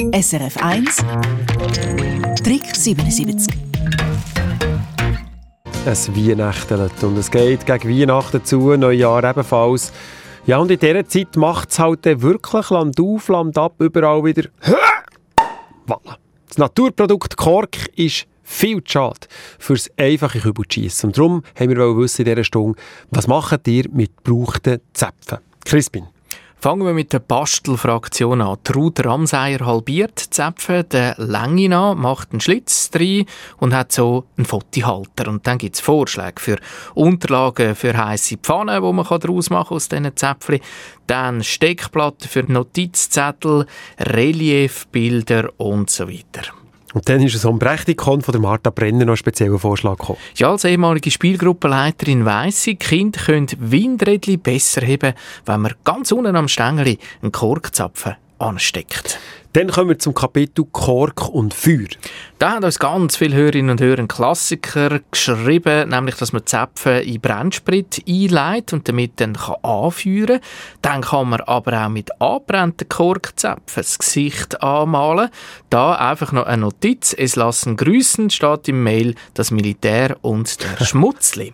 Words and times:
SRF 0.00 0.56
1 0.56 0.96
Trick 2.42 2.74
77 2.74 3.54
Es 5.84 6.08
Weihnachtelt 6.16 7.04
und 7.04 7.18
es 7.18 7.30
geht 7.30 7.66
gegen 7.66 8.00
Weihnachten 8.00 8.42
zu, 8.42 8.74
Neujahr 8.78 9.22
ebenfalls. 9.22 9.92
Ja, 10.46 10.56
und 10.56 10.70
in 10.70 10.78
dieser 10.78 11.06
Zeit 11.06 11.36
macht 11.36 11.70
es 11.70 11.78
halt 11.78 12.06
wirklich 12.06 12.70
Land 12.70 12.98
auf, 12.98 13.28
Land 13.28 13.58
ab, 13.58 13.74
überall 13.78 14.24
wieder 14.24 14.48
Voilà. 15.86 16.16
Das 16.48 16.56
Naturprodukt 16.56 17.36
Kork 17.36 17.90
ist 17.94 18.26
viel 18.42 18.82
zu 18.82 18.92
schade 18.92 19.26
fürs 19.58 19.90
einfache 19.98 20.40
Kübelschiessen. 20.40 21.08
Und 21.08 21.18
darum 21.18 21.42
haben 21.54 21.68
wir 21.68 21.96
wissen 21.98 22.22
in 22.22 22.32
dieser 22.32 22.44
Stunde, 22.44 22.80
was 23.10 23.26
macht 23.26 23.68
ihr 23.68 23.84
mit 23.92 24.24
gebrauchten 24.24 24.80
Zäpfen? 24.94 25.40
Crispin. 25.66 26.06
Fangen 26.62 26.84
wir 26.84 26.92
mit 26.92 27.14
der 27.14 27.20
Bastelfraktion 27.20 28.42
an. 28.42 28.58
Die 28.68 28.72
Ruth 28.72 29.02
Ramseier 29.02 29.64
halbiert 29.64 30.18
Zäpfe 30.18 30.84
der 30.84 31.14
Länge 31.16 31.74
an, 31.74 31.98
macht 31.98 32.32
einen 32.32 32.40
Schlitz 32.42 32.90
drin 32.90 33.24
und 33.56 33.72
hat 33.72 33.92
so 33.92 34.26
einen 34.36 34.44
Fotohalter. 34.44 35.30
Und 35.30 35.46
dann 35.46 35.56
gibt 35.56 35.76
es 35.76 35.80
Vorschläge 35.80 36.38
für 36.38 36.58
Unterlagen 36.94 37.74
für 37.74 37.96
heiße 37.96 38.36
Pfannen, 38.36 38.82
die 38.82 38.92
man 38.92 39.06
daraus 39.06 39.48
machen 39.48 39.68
kann 39.68 39.76
aus 39.76 39.88
diesen 39.88 40.14
Zäpfchen. 40.14 40.60
Dann 41.06 41.42
Steckplatten 41.42 42.28
für 42.28 42.42
Notizzettel, 42.42 43.64
Reliefbilder 43.98 45.48
und 45.56 45.88
so 45.88 46.08
weiter. 46.10 46.59
Und 46.92 47.08
dann 47.08 47.22
ist 47.22 47.40
so 47.40 47.50
ein 47.50 47.58
Prächtikon 47.58 48.22
von 48.22 48.32
der 48.32 48.40
Martha 48.40 48.70
Brenner 48.70 49.04
noch 49.04 49.14
ein 49.14 49.16
spezieller 49.16 49.58
Vorschlag 49.58 49.96
gekommen. 49.98 50.18
Ja, 50.34 50.50
als 50.50 50.64
ehemalige 50.64 51.10
Spielgruppenleiterin 51.10 52.24
weiss 52.24 52.66
ich, 52.66 52.78
Kinder 52.78 53.20
können 53.20 53.46
Windrädchen 53.58 54.40
besser 54.40 54.80
heben, 54.82 55.14
wenn 55.46 55.60
man 55.60 55.74
ganz 55.84 56.12
unten 56.12 56.36
am 56.36 56.48
Stängel 56.48 56.98
einen 57.22 57.32
Korkzapfen 57.32 58.16
ansteckt. 58.38 59.18
Dann 59.52 59.68
kommen 59.68 59.88
wir 59.88 59.98
zum 59.98 60.14
Kapitel 60.14 60.64
Kork 60.70 61.28
und 61.28 61.54
Feuer. 61.54 61.88
Da 62.38 62.52
haben 62.52 62.64
uns 62.64 62.78
ganz 62.78 63.16
viele 63.16 63.34
Hörerinnen 63.34 63.70
und 63.70 63.80
Hörer 63.80 63.98
einen 63.98 64.08
Klassiker 64.08 65.00
geschrieben, 65.10 65.88
nämlich, 65.88 66.14
dass 66.14 66.32
man 66.32 66.46
Zäpfe 66.46 67.00
in 67.00 67.20
Brennsprit 67.20 68.02
einleitet 68.08 68.72
und 68.72 68.88
damit 68.88 69.12
dann 69.16 69.34
kann 69.34 69.56
anfeuern 69.62 70.26
kann. 70.26 70.40
Dann 70.82 71.00
kann 71.00 71.30
man 71.30 71.40
aber 71.40 71.84
auch 71.84 71.88
mit 71.88 72.20
angebrannten 72.20 72.88
Korkzäpfen 72.88 73.60
das 73.74 73.98
Gesicht 73.98 74.62
anmalen. 74.62 75.30
Da 75.68 75.94
einfach 75.96 76.30
noch 76.30 76.46
eine 76.46 76.62
Notiz. 76.62 77.12
Es 77.18 77.34
lassen 77.34 77.76
grüßen, 77.76 78.30
steht 78.30 78.68
im 78.68 78.84
Mail 78.84 79.16
das 79.34 79.50
Militär 79.50 80.16
und 80.22 80.58
der 80.62 80.84
Schmutzli. 80.84 81.52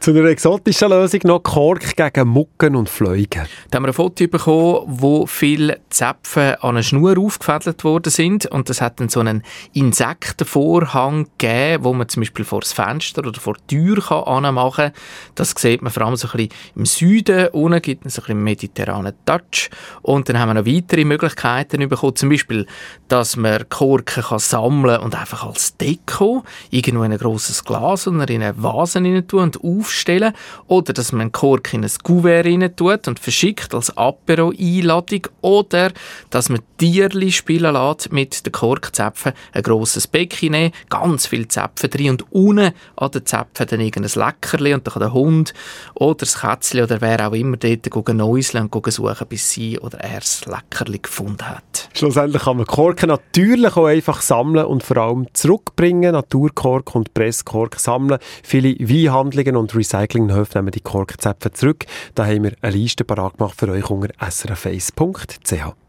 Zu 0.00 0.10
einer 0.10 0.24
exotischen 0.24 0.90
Lösung 0.90 1.20
noch 1.24 1.42
Kork 1.44 1.96
gegen 1.96 2.28
Mucken 2.28 2.74
und 2.74 2.88
Fliegen. 2.88 3.46
Da 3.70 3.76
haben 3.76 3.84
wir 3.84 3.88
ein 3.90 3.94
Foto 3.94 4.26
bekommen, 4.26 4.82
wo 4.86 5.26
viele 5.26 5.80
Zäpfe 5.88 6.62
an 6.62 6.70
eine 6.70 6.82
Schnur 6.96 7.18
aufgefädelt 7.18 7.84
worden 7.84 8.10
sind 8.10 8.46
und 8.46 8.68
das 8.68 8.80
hat 8.80 9.00
dann 9.00 9.08
so 9.08 9.20
einen 9.20 9.42
Insektenvorhang 9.72 11.26
gegeben, 11.38 11.84
wo 11.84 11.92
man 11.92 12.08
zum 12.08 12.22
Beispiel 12.22 12.44
vor 12.44 12.60
das 12.60 12.72
Fenster 12.72 13.26
oder 13.26 13.38
vor 13.38 13.56
die 13.68 13.76
Tür 13.76 14.00
kann 14.00 14.54
machen 14.54 14.92
kann. 14.92 14.92
Das 15.34 15.54
sieht 15.56 15.82
man 15.82 15.92
vor 15.92 16.04
allem 16.04 16.16
so 16.16 16.28
ein 16.28 16.36
bisschen 16.36 16.52
im 16.74 16.86
Süden. 16.86 17.48
Unten 17.48 17.82
gibt 17.82 18.06
es 18.06 18.14
so 18.14 18.22
ein 18.26 18.42
mediterranen 18.42 19.14
Touch. 19.24 19.70
Und 20.02 20.28
dann 20.28 20.38
haben 20.38 20.48
wir 20.48 20.54
noch 20.54 20.66
weitere 20.66 21.04
Möglichkeiten 21.04 21.88
bekommen. 21.88 22.16
Zum 22.16 22.28
Beispiel, 22.28 22.66
dass 23.08 23.36
man 23.36 23.68
Korken 23.68 24.22
kann 24.22 24.38
sammeln 24.38 25.00
und 25.00 25.14
einfach 25.14 25.46
als 25.46 25.76
Deko 25.76 26.44
irgendwo 26.70 27.04
in 27.04 27.12
ein 27.12 27.18
grosses 27.18 27.64
Glas 27.64 28.08
oder 28.08 28.28
in 28.30 28.42
eine 28.42 28.62
Vase 28.62 28.98
rein 28.98 29.26
tun 29.26 29.42
und 29.42 29.62
aufstellen. 29.62 30.32
Oder 30.66 30.92
dass 30.92 31.12
man 31.12 31.22
einen 31.22 31.32
Kork 31.32 31.74
in 31.74 31.84
ein 31.84 31.90
Kuvert 32.02 32.46
rein 32.46 32.74
tut 32.74 33.08
und 33.08 33.18
verschickt 33.18 33.74
als 33.74 33.96
Apero-Einladung. 33.96 35.26
Oder 35.42 35.92
dass 36.30 36.48
man 36.48 36.60
Tierli 36.86 37.32
spielen 37.32 37.74
lässt 37.74 38.12
mit 38.12 38.46
den 38.46 38.52
Korkzäpfen, 38.52 39.32
ein 39.52 39.62
grosses 39.64 40.06
Becken 40.06 40.52
nehmen, 40.52 40.72
ganz 40.88 41.26
viele 41.26 41.48
Zäpfe 41.48 41.88
drin 41.88 42.10
und 42.10 42.32
unten 42.32 42.72
an 42.94 43.10
den 43.10 43.26
Zäpfen 43.26 43.66
dann 43.66 43.80
irgendein 43.80 44.24
Leckerli 44.24 44.72
und 44.72 44.86
dann 44.86 44.92
kann 44.92 45.00
der 45.00 45.12
Hund 45.12 45.52
oder 45.94 46.18
das 46.18 46.40
Kätzchen 46.40 46.84
oder 46.84 47.00
wer 47.00 47.26
auch 47.26 47.32
immer 47.32 47.56
dort 47.56 47.90
gehen 47.90 48.16
näuseln 48.16 48.68
und 48.68 48.92
suchen, 48.92 49.26
bis 49.26 49.50
sie 49.50 49.80
oder 49.80 49.98
er 49.98 50.20
das 50.20 50.46
Leckerli 50.46 51.00
gefunden 51.00 51.48
hat. 51.48 51.88
Schlussendlich 51.92 52.42
kann 52.42 52.58
man 52.58 52.66
Korken 52.66 53.08
natürlich 53.08 53.76
auch 53.76 53.86
einfach 53.86 54.22
sammeln 54.22 54.66
und 54.66 54.84
vor 54.84 54.98
allem 54.98 55.26
zurückbringen. 55.32 56.12
Naturkork 56.12 56.94
und 56.94 57.14
Presskork 57.14 57.80
sammeln. 57.80 58.20
Viele 58.44 58.78
Weinhandlungen 58.78 59.56
und 59.56 59.74
Recyclinghöfe 59.74 60.58
nehmen 60.58 60.70
die 60.70 60.80
Korkzäpfe 60.80 61.50
zurück. 61.50 61.84
Da 62.14 62.26
haben 62.26 62.44
wir 62.44 62.52
eine 62.62 62.76
Liste 62.76 63.04
parat 63.04 63.38
gemacht 63.38 63.58
für 63.58 63.68
euch 63.70 63.90
unter 63.90 64.14
srf1.ch. 64.20 65.85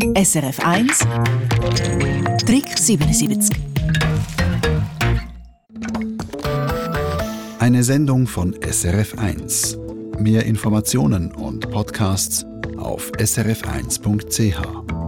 SRF 0.00 0.60
1 0.60 0.98
Trick 2.46 2.78
77 2.78 3.50
Eine 7.58 7.84
Sendung 7.84 8.26
von 8.26 8.56
SRF 8.62 9.18
1. 9.18 9.78
Mehr 10.18 10.46
Informationen 10.46 11.30
und 11.32 11.70
Podcasts 11.70 12.46
auf 12.78 13.12
srf1.ch. 13.18 14.99